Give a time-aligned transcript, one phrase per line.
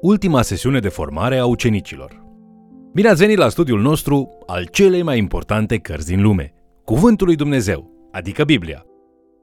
[0.00, 2.22] ultima sesiune de formare a ucenicilor.
[2.92, 6.54] Bine ați venit la studiul nostru al celei mai importante cărți din lume,
[6.84, 8.84] Cuvântul lui Dumnezeu, adică Biblia.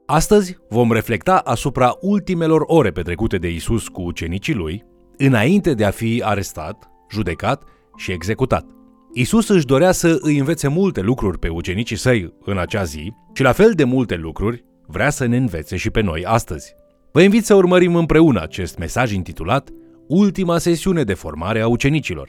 [0.06, 4.84] Astăzi vom reflecta asupra ultimelor ore petrecute de Isus cu ucenicii lui,
[5.16, 7.62] înainte de a fi arestat, judecat
[7.96, 8.66] și executat.
[9.12, 13.42] Isus își dorea să îi învețe multe lucruri pe ucenicii săi în acea zi și
[13.42, 16.74] la fel de multe lucruri vrea să ne învețe și pe noi astăzi.
[17.12, 19.68] Vă invit să urmărim împreună acest mesaj intitulat
[20.08, 22.28] Ultima sesiune de formare a ucenicilor.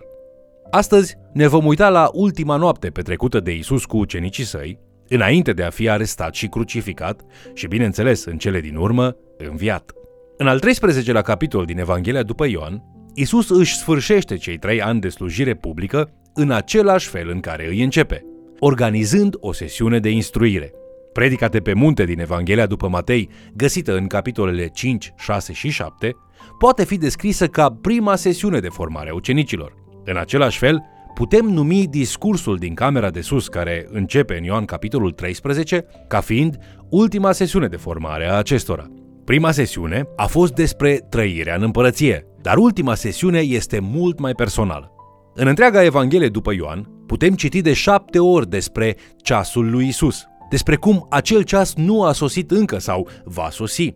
[0.72, 5.64] Astăzi ne vom uita la ultima noapte petrecută de Isus cu ucenicii săi, înainte de
[5.64, 7.22] a fi arestat și crucificat
[7.54, 9.92] și, bineînțeles, în cele din urmă, înviat.
[10.38, 12.84] În al 13-lea capitol din Evanghelia după Ioan,
[13.14, 17.84] Isus își sfârșește cei trei ani de slujire publică în același fel în care îi
[17.84, 18.26] începe,
[18.60, 20.74] organizând o sesiune de instruire.
[21.14, 26.16] Predicate pe munte din Evanghelia după Matei, găsită în capitolele 5, 6 și 7,
[26.59, 29.74] poate fi descrisă ca prima sesiune de formare a ucenicilor.
[30.05, 35.12] În același fel, putem numi discursul din camera de sus, care începe în Ioan capitolul
[35.12, 36.57] 13, ca fiind
[36.90, 38.85] ultima sesiune de formare a acestora.
[39.26, 44.91] Prima sesiune a fost despre trăirea în împărăție, dar ultima sesiune este mult mai personală.
[45.34, 50.76] În întreaga Evanghelie după Ioan, putem citi de șapte ori despre ceasul lui Isus, despre
[50.76, 53.96] cum acel ceas nu a sosit încă sau va sosi.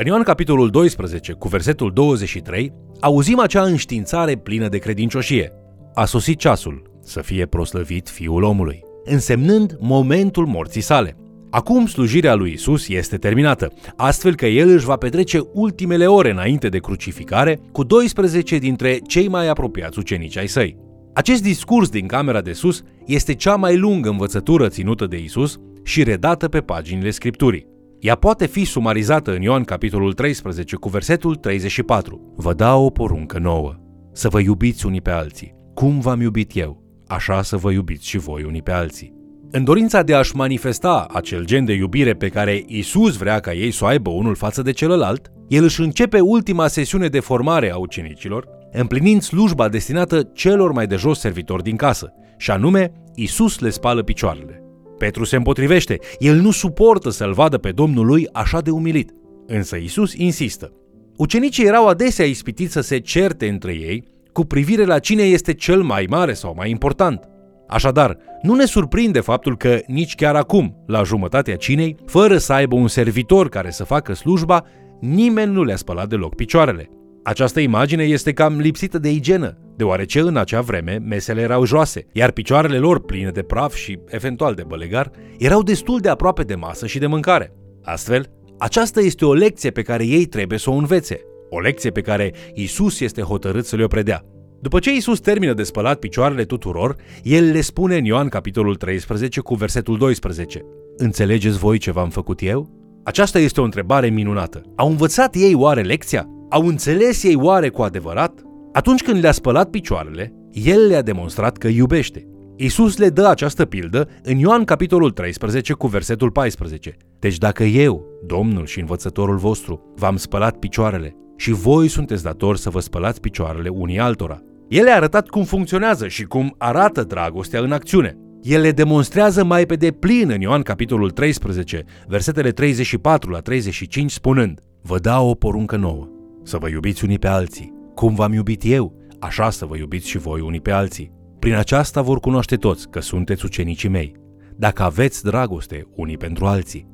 [0.00, 5.52] În Ioan capitolul 12, cu versetul 23, auzim acea înștiințare plină de credincioșie.
[5.94, 11.16] A sosit ceasul să fie proslăvit Fiul omului, însemnând momentul morții sale.
[11.50, 16.68] Acum slujirea lui Isus este terminată, astfel că el își va petrece ultimele ore înainte
[16.68, 20.76] de crucificare cu 12 dintre cei mai apropiați ucenici ai săi.
[21.14, 26.02] Acest discurs din camera de sus este cea mai lungă învățătură ținută de Isus și
[26.02, 27.69] redată pe paginile Scripturii.
[28.00, 32.34] Ea poate fi sumarizată în Ioan capitolul 13 cu versetul 34.
[32.36, 33.74] Vă dau o poruncă nouă,
[34.12, 35.54] să vă iubiți unii pe alții.
[35.74, 39.14] Cum v-am iubit eu, așa să vă iubiți și voi unii pe alții.
[39.50, 43.70] În dorința de a-și manifesta acel gen de iubire pe care Isus vrea ca ei
[43.70, 47.76] să o aibă unul față de celălalt, el își începe ultima sesiune de formare a
[47.76, 53.70] ucenicilor, împlinind slujba destinată celor mai de jos servitori din casă, și anume, Isus le
[53.70, 54.69] spală picioarele.
[55.00, 59.10] Petru se împotrivește, el nu suportă să-l vadă pe Domnul lui așa de umilit.
[59.46, 60.72] Însă Isus insistă.
[61.16, 65.82] Ucenicii erau adesea ispitiți să se certe între ei cu privire la cine este cel
[65.82, 67.28] mai mare sau mai important.
[67.68, 72.74] Așadar, nu ne surprinde faptul că nici chiar acum, la jumătatea cinei, fără să aibă
[72.74, 74.64] un servitor care să facă slujba,
[75.00, 76.90] nimeni nu le-a spălat deloc picioarele.
[77.22, 82.30] Această imagine este cam lipsită de igienă, deoarece în acea vreme mesele erau joase, iar
[82.30, 86.86] picioarele lor pline de praf și eventual de bălegar erau destul de aproape de masă
[86.86, 87.52] și de mâncare.
[87.82, 88.26] Astfel,
[88.58, 91.20] aceasta este o lecție pe care ei trebuie să o învețe,
[91.50, 94.24] o lecție pe care Isus este hotărât să le-o predea.
[94.60, 99.40] După ce Isus termină de spălat picioarele tuturor, El le spune în Ioan capitolul 13
[99.40, 100.64] cu versetul 12.
[100.96, 102.70] Înțelegeți voi ce v-am făcut eu?
[103.04, 104.62] Aceasta este o întrebare minunată.
[104.76, 106.28] Au învățat ei oare lecția?
[106.52, 108.42] Au înțeles ei oare cu adevărat?
[108.72, 112.26] Atunci când le-a spălat picioarele, El le-a demonstrat că iubește.
[112.56, 116.96] Isus le dă această pildă în Ioan capitolul 13 cu versetul 14.
[117.18, 122.70] Deci dacă eu, Domnul și învățătorul vostru, v-am spălat picioarele și voi sunteți datori să
[122.70, 124.42] vă spălați picioarele unii altora.
[124.68, 128.16] El a arătat cum funcționează și cum arată dragostea în acțiune.
[128.42, 134.60] El le demonstrează mai pe deplin în Ioan capitolul 13, versetele 34 la 35, spunând
[134.82, 136.08] Vă dau o poruncă nouă,
[136.42, 137.72] să vă iubiți unii pe alții.
[137.94, 141.12] Cum v-am iubit eu, așa să vă iubiți și voi unii pe alții.
[141.38, 144.14] Prin aceasta vor cunoaște toți că sunteți ucenicii mei,
[144.56, 146.88] dacă aveți dragoste unii pentru alții.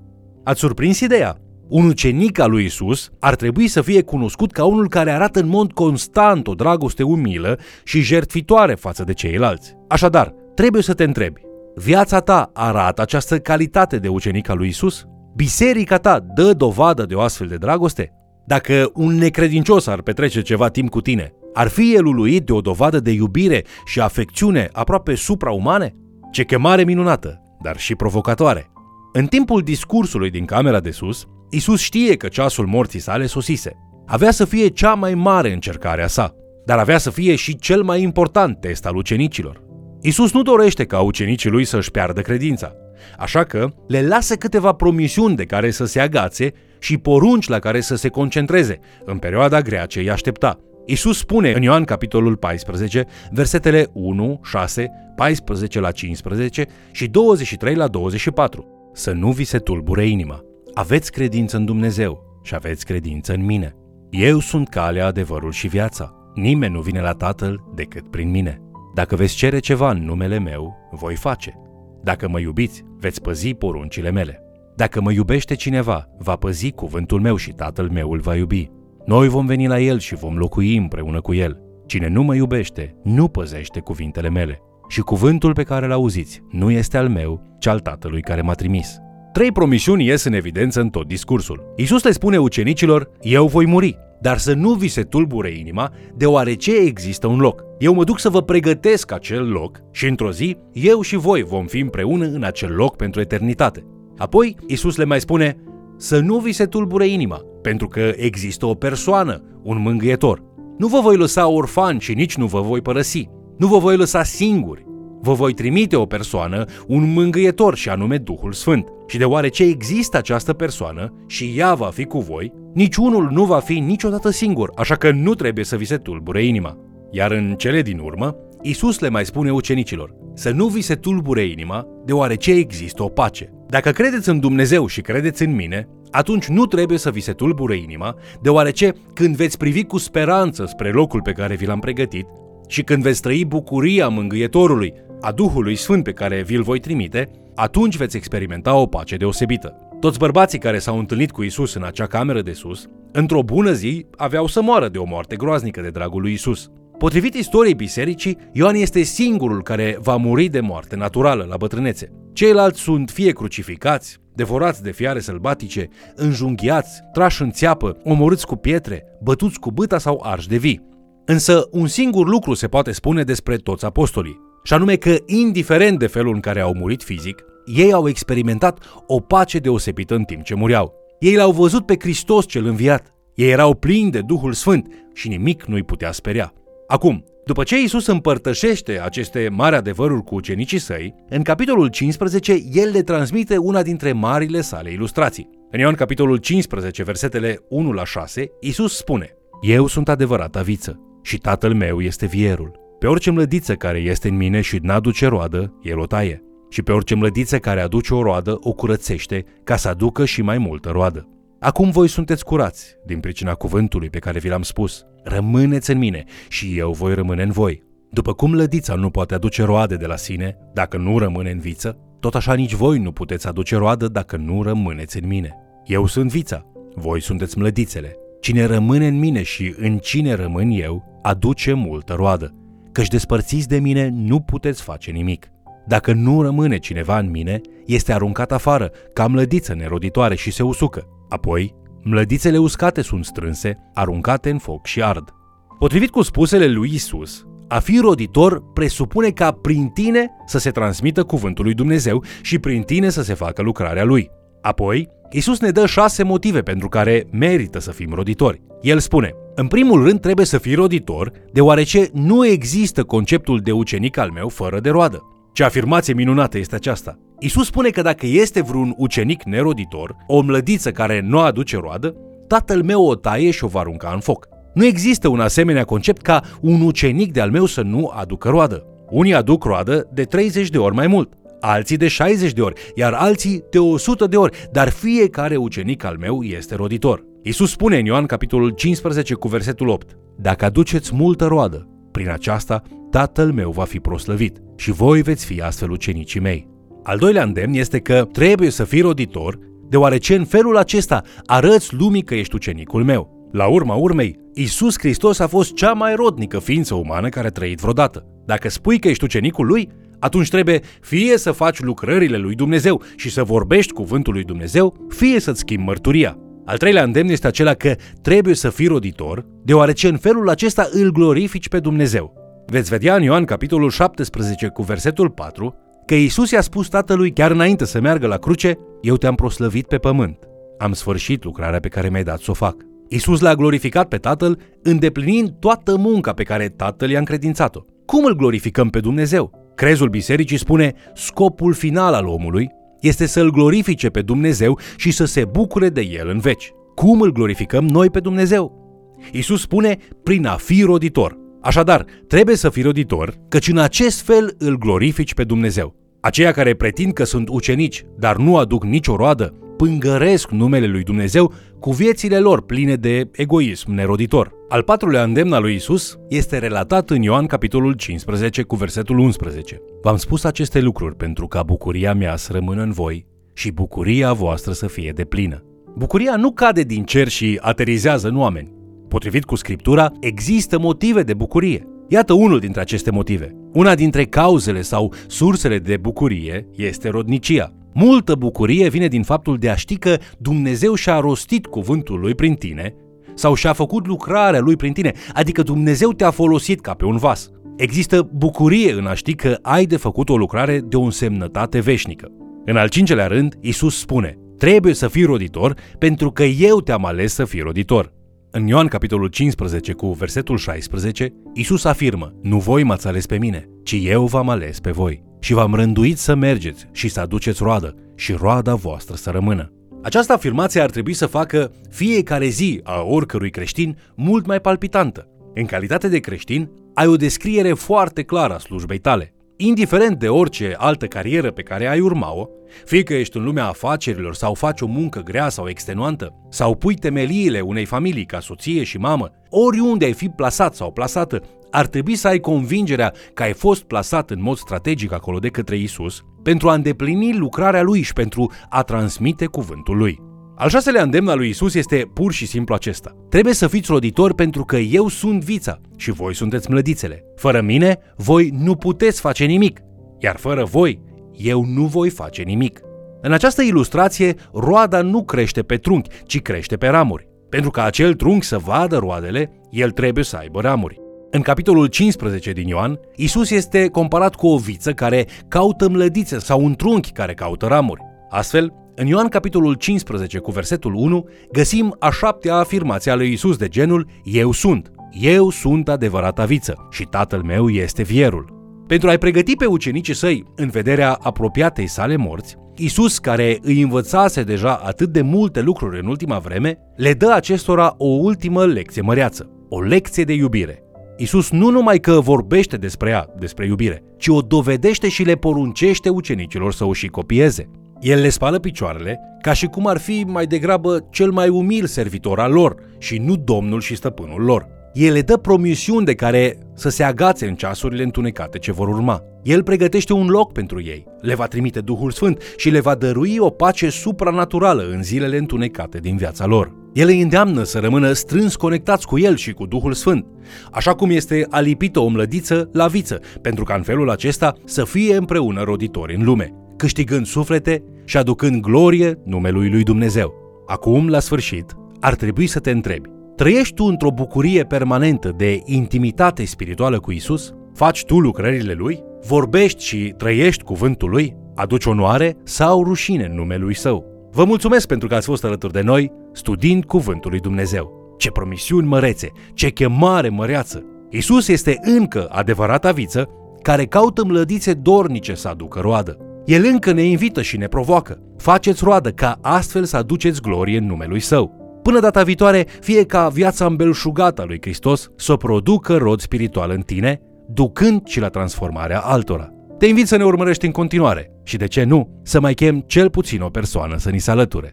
[0.44, 1.36] Ați surprins ideea?
[1.68, 5.48] Un ucenic al lui Isus ar trebui să fie cunoscut ca unul care arată în
[5.48, 9.76] mod constant o dragoste umilă și jertfitoare față de ceilalți.
[9.88, 11.40] Așadar, trebuie să te întrebi,
[11.74, 15.04] viața ta arată această calitate de ucenic al lui Isus?
[15.34, 18.15] Biserica ta dă dovadă de o astfel de dragoste?
[18.46, 22.60] Dacă un necredincios ar petrece ceva timp cu tine, ar fi el uluit de o
[22.60, 25.94] dovadă de iubire și afecțiune aproape supraumane?
[26.32, 28.70] Ce chemare minunată, dar și provocatoare!
[29.12, 33.72] În timpul discursului din camera de sus, Isus știe că ceasul morții sale sosise.
[34.06, 36.34] Avea să fie cea mai mare încercare a sa,
[36.64, 39.62] dar avea să fie și cel mai important test al ucenicilor.
[40.02, 42.72] Isus nu dorește ca ucenicii lui să-și piardă credința,
[43.18, 47.80] așa că le lasă câteva promisiuni de care să se agațe și porunci la care
[47.80, 50.60] să se concentreze în perioada grea ce îi aștepta.
[50.86, 57.88] Isus spune în Ioan capitolul 14, versetele 1, 6, 14 la 15 și 23 la
[57.88, 58.90] 24.
[58.92, 60.40] Să nu vi se tulbure inima.
[60.74, 63.76] Aveți credință în Dumnezeu și aveți credință în mine.
[64.10, 66.14] Eu sunt calea, adevărul și viața.
[66.34, 68.60] Nimeni nu vine la Tatăl decât prin mine.
[68.94, 71.54] Dacă veți cere ceva în numele meu, voi face.
[72.02, 74.45] Dacă mă iubiți, veți păzi poruncile mele.
[74.76, 78.70] Dacă mă iubește cineva, va păzi cuvântul meu și Tatăl meu îl va iubi.
[79.04, 81.60] Noi vom veni la el și vom locui împreună cu el.
[81.86, 84.60] Cine nu mă iubește, nu păzește cuvintele mele.
[84.88, 88.52] Și cuvântul pe care îl auziți nu este al meu, ci al Tatălui care m-a
[88.52, 88.96] trimis.
[89.32, 91.72] Trei promisiuni ies în evidență în tot discursul.
[91.76, 96.76] Iisus le spune ucenicilor, eu voi muri, dar să nu vi se tulbure inima, deoarece
[96.76, 97.64] există un loc.
[97.78, 101.66] Eu mă duc să vă pregătesc acel loc și într-o zi, eu și voi vom
[101.66, 103.84] fi împreună în acel loc pentru eternitate.
[104.16, 105.56] Apoi, Iisus le mai spune,
[105.96, 110.42] să nu vi se tulbure inima, pentru că există o persoană, un mângâietor.
[110.78, 113.28] Nu vă voi lăsa orfani și nici nu vă voi părăsi.
[113.58, 114.84] Nu vă voi lăsa singuri.
[115.20, 118.88] Vă voi trimite o persoană, un mângâietor și anume Duhul Sfânt.
[119.06, 123.78] Și deoarece există această persoană și ea va fi cu voi, niciunul nu va fi
[123.78, 126.76] niciodată singur, așa că nu trebuie să vi se tulbure inima.
[127.10, 131.44] Iar în cele din urmă, Isus le mai spune ucenicilor să nu vi se tulbure
[131.44, 133.55] inima, deoarece există o pace.
[133.68, 137.76] Dacă credeți în Dumnezeu și credeți în mine, atunci nu trebuie să vi se tulbure
[137.76, 142.26] inima, deoarece când veți privi cu speranță spre locul pe care vi l-am pregătit
[142.68, 147.96] și când veți trăi bucuria mângâietorului, a Duhului Sfânt pe care vi-l voi trimite, atunci
[147.96, 149.74] veți experimenta o pace deosebită.
[150.00, 154.06] Toți bărbații care s-au întâlnit cu Isus în acea cameră de sus, într-o bună zi,
[154.16, 156.70] aveau să moară de o moarte groaznică de dragul lui Isus.
[156.98, 162.12] Potrivit istoriei bisericii, Ioan este singurul care va muri de moarte naturală la bătrânețe.
[162.36, 169.04] Ceilalți sunt fie crucificați, devorați de fiare sălbatice, înjunghiați, trași în țeapă, omorâți cu pietre,
[169.22, 170.88] bătuți cu băta sau arși de vii.
[171.24, 176.06] Însă un singur lucru se poate spune despre toți apostolii, și anume că, indiferent de
[176.06, 180.54] felul în care au murit fizic, ei au experimentat o pace deosebită în timp ce
[180.54, 180.94] mureau.
[181.18, 183.14] Ei l-au văzut pe Hristos cel înviat.
[183.34, 186.52] Ei erau plini de Duhul Sfânt și nimic nu-i putea speria.
[186.86, 192.90] Acum, după ce Isus împărtășește aceste mari adevăruri cu ucenicii săi, în capitolul 15 el
[192.90, 195.50] le transmite una dintre marile sale ilustrații.
[195.70, 201.38] În Ioan capitolul 15, versetele 1 la 6, Isus spune Eu sunt adevărata viță și
[201.38, 202.80] tatăl meu este vierul.
[202.98, 206.42] Pe orice mlădiță care este în mine și n-aduce roadă, el o taie.
[206.70, 210.58] Și pe orice mlădiță care aduce o roadă, o curățește, ca să aducă și mai
[210.58, 211.35] multă roadă.
[211.60, 215.06] Acum voi sunteți curați, din pricina cuvântului pe care vi l-am spus.
[215.24, 217.82] Rămâneți în mine și eu voi rămâne în voi.
[218.10, 221.98] După cum lădița nu poate aduce roade de la sine, dacă nu rămâne în viță,
[222.20, 225.54] tot așa nici voi nu puteți aduce roadă dacă nu rămâneți în mine.
[225.84, 228.16] Eu sunt vița, voi sunteți mlădițele.
[228.40, 232.54] Cine rămâne în mine și în cine rămân eu, aduce multă roadă,
[232.92, 235.50] căci despărțiți de mine nu puteți face nimic.
[235.86, 241.06] Dacă nu rămâne cineva în mine, este aruncat afară, ca mlădiță neroditoare și se usucă.
[241.28, 245.34] Apoi, mlădițele uscate sunt strânse, aruncate în foc și ard.
[245.78, 251.24] Potrivit cu spusele lui Isus, a fi roditor presupune ca prin tine să se transmită
[251.24, 254.30] cuvântul lui Dumnezeu și prin tine să se facă lucrarea lui.
[254.60, 258.62] Apoi, Isus ne dă șase motive pentru care merită să fim roditori.
[258.82, 264.16] El spune, în primul rând trebuie să fii roditor, deoarece nu există conceptul de ucenic
[264.16, 265.22] al meu fără de roadă.
[265.56, 267.18] Ce afirmație minunată este aceasta!
[267.38, 272.14] Isus spune că dacă este vreun ucenic neroditor, o mlădiță care nu aduce roadă,
[272.46, 274.48] tatăl meu o taie și o va arunca în foc.
[274.74, 278.86] Nu există un asemenea concept ca un ucenic de-al meu să nu aducă roadă.
[279.10, 283.12] Unii aduc roadă de 30 de ori mai mult, alții de 60 de ori, iar
[283.12, 287.24] alții de 100 de ori, dar fiecare ucenic al meu este roditor.
[287.42, 292.82] Isus spune în Ioan capitolul 15 cu versetul 8, Dacă aduceți multă roadă, prin aceasta
[293.10, 296.68] Tatăl meu va fi proslăvit și voi veți fi astfel ucenicii mei.
[297.02, 302.22] Al doilea îndemn este că trebuie să fii roditor, deoarece în felul acesta arăți lumii
[302.22, 303.48] că ești ucenicul meu.
[303.52, 307.80] La urma urmei, Isus Hristos a fost cea mai rodnică ființă umană care a trăit
[307.80, 308.26] vreodată.
[308.46, 313.30] Dacă spui că ești ucenicul lui, atunci trebuie fie să faci lucrările lui Dumnezeu și
[313.30, 316.38] să vorbești cuvântul lui Dumnezeu, fie să-ți schimbi mărturia.
[316.64, 321.12] Al treilea îndemn este acela că trebuie să fii roditor, deoarece în felul acesta îl
[321.12, 322.45] glorifici pe Dumnezeu.
[322.68, 325.74] Veți vedea în Ioan capitolul 17 cu versetul 4
[326.06, 329.96] că Isus i-a spus tatălui chiar înainte să meargă la cruce, eu te-am proslăvit pe
[329.96, 330.38] pământ.
[330.78, 332.76] Am sfârșit lucrarea pe care mi-ai dat să o fac.
[333.08, 337.80] Isus l-a glorificat pe tatăl îndeplinind toată munca pe care tatăl i-a încredințat-o.
[338.06, 339.72] Cum îl glorificăm pe Dumnezeu?
[339.74, 342.68] Crezul bisericii spune scopul final al omului
[343.00, 346.72] este să-L glorifice pe Dumnezeu și să se bucure de El în veci.
[346.94, 348.84] Cum îl glorificăm noi pe Dumnezeu?
[349.32, 351.44] Isus spune prin a fi roditor.
[351.60, 355.94] Așadar, trebuie să fii roditor, căci în acest fel îl glorifici pe Dumnezeu.
[356.20, 361.52] Aceia care pretind că sunt ucenici, dar nu aduc nicio roadă, pângăresc numele lui Dumnezeu
[361.80, 364.52] cu viețile lor pline de egoism neroditor.
[364.68, 369.80] Al patrulea îndemn al lui Isus este relatat în Ioan capitolul 15 cu versetul 11.
[370.02, 374.72] V-am spus aceste lucruri pentru ca bucuria mea să rămână în voi și bucuria voastră
[374.72, 375.64] să fie deplină.
[375.96, 378.75] Bucuria nu cade din cer și aterizează în oameni.
[379.08, 381.86] Potrivit cu Scriptura, există motive de bucurie.
[382.08, 383.56] Iată unul dintre aceste motive.
[383.72, 387.72] Una dintre cauzele sau sursele de bucurie este rodnicia.
[387.94, 392.54] Multă bucurie vine din faptul de a ști că Dumnezeu și-a rostit cuvântul lui prin
[392.54, 392.94] tine
[393.34, 397.50] sau și-a făcut lucrarea lui prin tine, adică Dumnezeu te-a folosit ca pe un vas.
[397.76, 402.28] Există bucurie în a ști că ai de făcut o lucrare de o însemnătate veșnică.
[402.64, 407.32] În al cincelea rând, Isus spune, trebuie să fii roditor pentru că eu te-am ales
[407.32, 408.15] să fii roditor.
[408.58, 413.68] În Ioan capitolul 15 cu versetul 16, Isus afirmă, nu voi m-ați ales pe mine,
[413.82, 417.94] ci eu v-am ales pe voi și v-am rânduit să mergeți și să aduceți roadă
[418.14, 419.72] și roada voastră să rămână.
[420.02, 425.28] Această afirmație ar trebui să facă fiecare zi a oricărui creștin mult mai palpitantă.
[425.54, 429.34] În calitate de creștin, ai o descriere foarte clară a slujbei tale.
[429.58, 432.48] Indiferent de orice altă carieră pe care ai urma-o,
[432.84, 436.94] fie că ești în lumea afacerilor sau faci o muncă grea sau extenuantă, sau pui
[436.94, 442.14] temeliile unei familii ca soție și mamă, oriunde ai fi plasat sau plasată, ar trebui
[442.14, 446.68] să ai convingerea că ai fost plasat în mod strategic acolo de către Isus pentru
[446.68, 450.25] a îndeplini lucrarea lui și pentru a transmite cuvântul lui.
[450.58, 453.16] Al șaselea îndemn al lui Isus este pur și simplu acesta.
[453.28, 457.24] Trebuie să fiți roditori pentru că eu sunt vița și voi sunteți mlădițele.
[457.34, 459.80] Fără mine, voi nu puteți face nimic,
[460.18, 461.00] iar fără voi,
[461.32, 462.80] eu nu voi face nimic.
[463.20, 467.28] În această ilustrație, roada nu crește pe trunchi, ci crește pe ramuri.
[467.48, 471.00] Pentru ca acel trunchi să vadă roadele, el trebuie să aibă ramuri.
[471.30, 476.64] În capitolul 15 din Ioan, Isus este comparat cu o viță care caută mlădițe sau
[476.64, 478.00] un trunchi care caută ramuri.
[478.30, 483.56] Astfel, în Ioan capitolul 15 cu versetul 1 găsim a șaptea afirmație a lui Isus
[483.56, 488.54] de genul Eu sunt, eu sunt adevărata viță și tatăl meu este vierul.
[488.86, 494.42] Pentru a-i pregăti pe ucenicii săi în vederea apropiatei sale morți, Isus, care îi învățase
[494.42, 499.50] deja atât de multe lucruri în ultima vreme, le dă acestora o ultimă lecție măreață,
[499.68, 500.82] o lecție de iubire.
[501.16, 506.08] Isus nu numai că vorbește despre ea, despre iubire, ci o dovedește și le poruncește
[506.08, 507.70] ucenicilor să o și copieze.
[508.00, 512.40] El le spală picioarele ca și cum ar fi mai degrabă cel mai umil servitor
[512.40, 514.66] al lor și nu domnul și stăpânul lor.
[514.92, 519.22] El le dă promisiuni de care să se agațe în ceasurile întunecate ce vor urma.
[519.42, 523.36] El pregătește un loc pentru ei, le va trimite Duhul Sfânt și le va dărui
[523.38, 526.72] o pace supranaturală în zilele întunecate din viața lor.
[526.92, 530.26] El îi îndeamnă să rămână strâns conectați cu El și cu Duhul Sfânt,
[530.70, 535.16] așa cum este alipită o mlădiță la viță, pentru ca în felul acesta să fie
[535.16, 540.34] împreună roditori în lume, câștigând suflete și aducând glorie numelui lui Dumnezeu.
[540.66, 546.44] Acum, la sfârșit, ar trebui să te întrebi, trăiești tu într-o bucurie permanentă de intimitate
[546.44, 547.52] spirituală cu Isus?
[547.74, 549.02] Faci tu lucrările Lui?
[549.26, 551.36] Vorbești și trăiești cuvântul Lui?
[551.54, 554.04] Aduci onoare sau rușine în numele Lui Său?
[554.30, 558.14] Vă mulțumesc pentru că ați fost alături de noi, studiind Cuvântul lui Dumnezeu.
[558.18, 560.84] Ce promisiuni mărețe, ce chemare măreață!
[561.10, 563.28] Isus este încă adevărata viță
[563.62, 566.16] care caută mlădițe dornice să aducă roadă.
[566.46, 568.18] El încă ne invită și ne provoacă.
[568.36, 571.80] Faceți roadă ca astfel să aduceți glorie în numele Său.
[571.82, 576.80] Până data viitoare, fie ca viața îmbelșugată a lui Hristos să producă rod spiritual în
[576.80, 579.50] tine, ducând și la transformarea altora.
[579.78, 583.10] Te invit să ne urmărești în continuare și, de ce nu, să mai chem cel
[583.10, 584.72] puțin o persoană să ni se alăture.